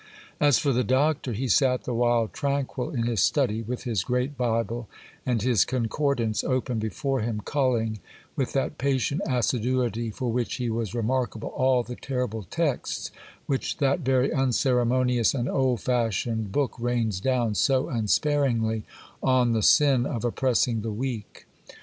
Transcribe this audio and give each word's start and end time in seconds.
As 0.39 0.57
for 0.57 0.73
the 0.73 0.83
Doctor, 0.83 1.31
he 1.33 1.47
sat 1.47 1.83
the 1.83 1.93
while 1.93 2.27
tranquil 2.27 2.89
in 2.89 3.03
his 3.03 3.21
study, 3.21 3.61
with 3.61 3.83
his 3.83 4.03
great 4.03 4.35
Bible 4.35 4.89
and 5.27 5.43
his 5.43 5.63
Concordance 5.63 6.43
open 6.43 6.79
before 6.79 7.19
him, 7.19 7.41
culling, 7.45 7.99
with 8.35 8.51
that 8.53 8.79
patient 8.79 9.21
assiduity 9.29 10.09
for 10.09 10.31
which 10.31 10.55
he 10.55 10.71
was 10.71 10.95
remarkable, 10.95 11.49
all 11.49 11.83
the 11.83 11.95
terrible 11.95 12.41
texts 12.41 13.11
which 13.45 13.77
that 13.77 13.99
very 13.99 14.33
unceremonious 14.33 15.35
and 15.35 15.47
old 15.47 15.81
fashioned 15.81 16.51
book 16.51 16.73
rains 16.79 17.19
down 17.19 17.53
so 17.53 17.87
unsparingly 17.87 18.81
on 19.21 19.51
the 19.51 19.61
sin 19.61 20.07
of 20.07 20.25
oppressing 20.25 20.81
the 20.81 20.89
weak. 20.91 21.45